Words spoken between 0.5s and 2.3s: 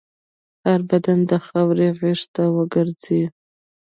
هر بدن د خاورې غېږ